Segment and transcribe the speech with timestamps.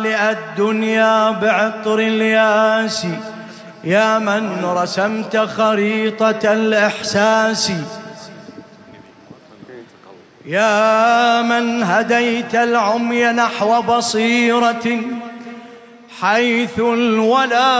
[0.00, 3.06] مالئ الدنيا بعطر الياس.
[3.84, 7.72] يا من رسمت خريطة الإحساس.
[10.46, 15.00] يا من هديت العمي نحو بصيرة
[16.20, 17.76] حيث الولا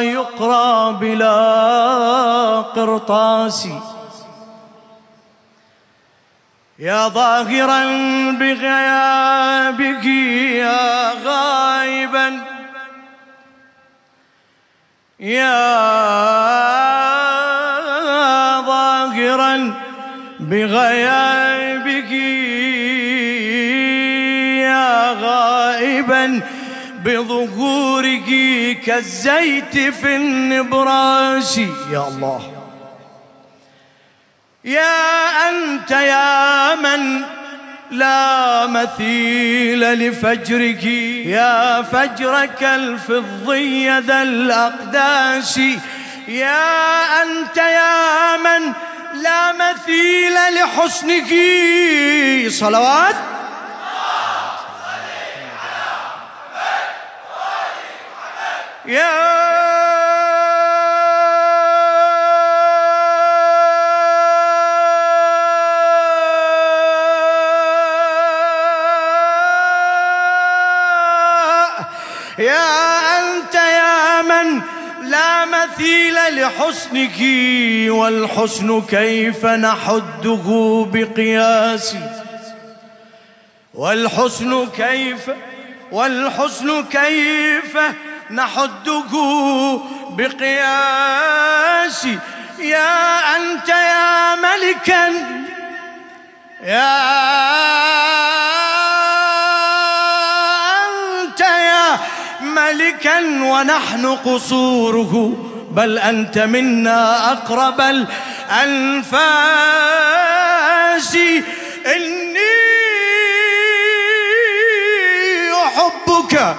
[0.00, 1.40] يقرى بلا
[2.76, 3.68] قرطاس.
[6.80, 7.84] يا ظاهرا
[8.32, 12.40] بغيابك يا غائبا.
[15.20, 15.60] يا
[18.60, 19.74] ظاهرا
[20.40, 22.12] بغيابك
[24.62, 26.40] يا غائبا.
[27.04, 28.30] بظهورك
[28.86, 31.58] كالزيت في النبراس.
[31.92, 32.59] يا الله.
[34.70, 37.22] يا أنت يا من
[37.90, 40.84] لا مثيل لفجرك.
[41.26, 45.60] يا فجرك الفضي ذا الأقداس.
[46.28, 48.72] يا أنت يا من
[49.22, 51.30] لا مثيل لحسنك.
[52.50, 53.14] صلوات.
[58.86, 59.39] يا
[72.40, 74.62] يا أنت يا من
[75.02, 77.20] لا مثيل لحسنك
[77.92, 81.96] والحسن كيف نحده بقياس؟
[83.74, 85.30] والحسن كيف
[85.92, 87.78] والحسن كيف
[88.30, 89.12] نحده
[90.10, 92.06] بقياس؟
[92.58, 95.12] يا أنت يا ملكا
[96.62, 97.89] يا
[103.00, 105.32] ملكا ونحن قصوره.
[105.72, 109.18] بل أنت منا أقرب الأنفاس.
[111.96, 112.40] إني
[115.64, 116.56] أحبك.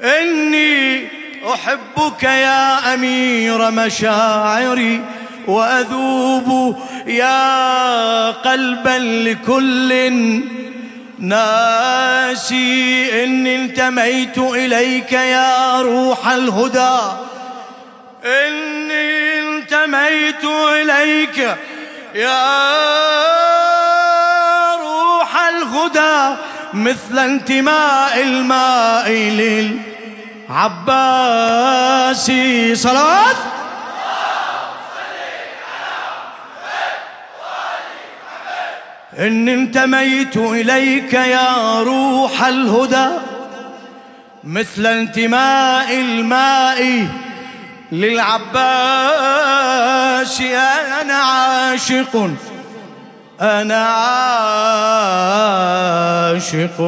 [0.00, 1.08] إني
[1.54, 5.04] أحبك يا أمير مشاعري.
[5.46, 8.98] وأذوب يا قلبا
[9.28, 9.92] لكل
[11.18, 16.98] ناسي إني انتميت إليك يا روح الهدى.
[18.24, 21.56] إني انتميت إليك
[22.14, 22.44] يا
[24.76, 26.36] روح الهدى.
[26.74, 29.10] مثل انتماء الماء
[30.50, 32.32] للعباس
[32.72, 33.36] صلوات.
[39.18, 43.08] إن انتميت إليك يا روح الهدى
[44.44, 47.08] مثل انتماء الماء
[47.92, 48.64] للعباس.
[51.00, 52.30] أنا عاشق
[53.40, 53.84] أنا
[56.24, 56.80] عاشق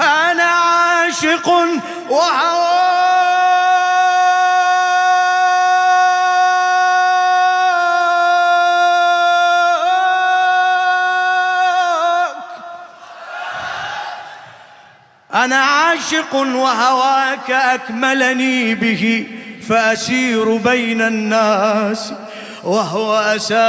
[0.00, 1.48] أنا عاشق
[2.10, 3.37] وهوى.
[15.44, 19.26] أنا عاشق وهواك أكملني به
[19.68, 22.12] فأسير بين الناس
[22.64, 23.62] وهو أساسي.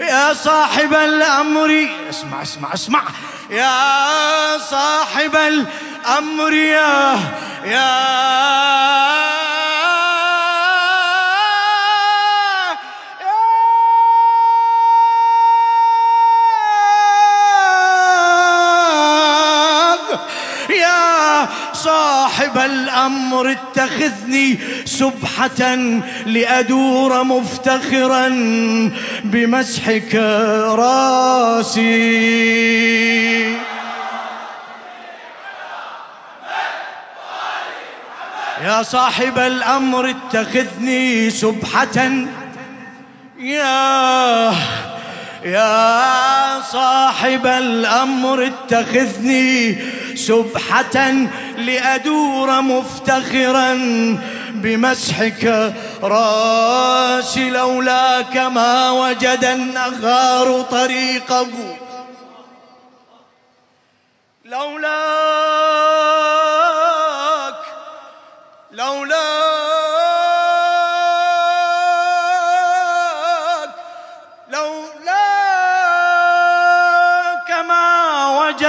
[0.00, 3.02] يا صاحب الأمر اسمع اسمع اسمع.
[3.50, 7.18] يا صاحب الأمر يا
[7.64, 9.19] يا
[22.50, 25.74] صاحب الأمر اتخذني سبحة
[26.26, 28.28] لأدور مفتخرا
[29.24, 30.14] بمسحك
[30.74, 31.90] راسي.
[38.64, 42.26] يا صاحب الأمر اتخذني سبحة.
[43.38, 44.52] يا
[45.44, 49.78] يا صاحب الأمر اتخذني
[50.26, 51.10] سبحة
[51.56, 53.74] لأدور مفتخرا
[54.50, 61.48] بمسحك راسي لولاك ما وجد النغار طريقه.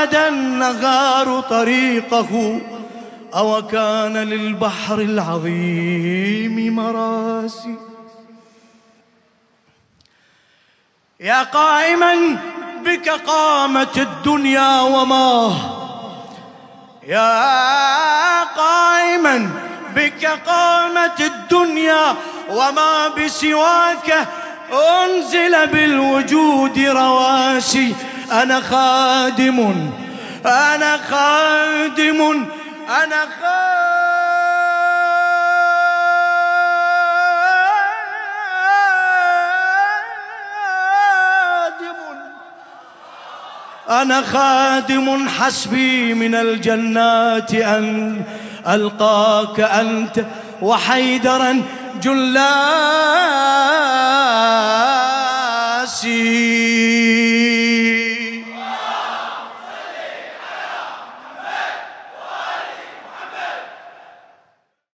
[0.02, 2.62] غدا النهار طريقه
[3.36, 7.76] أو كان للبحر العظيم مراسي.
[11.20, 12.38] يا قائما
[12.86, 15.54] بك قامت الدنيا وما
[17.08, 19.50] يا قائما
[19.96, 22.16] بك قامت الدنيا
[22.50, 24.28] وما بسواك
[24.74, 27.96] أنزل بالوجود رواسي.
[28.32, 29.92] أنا خادم.
[30.46, 32.48] أنا خادم.
[33.04, 33.82] أنا خادم.
[43.90, 45.30] أنا خادم.
[45.30, 48.22] حسبي من الجنات أن
[48.68, 50.26] ألقاك أنت
[50.62, 51.64] وحيدرا
[52.02, 53.51] جلاسي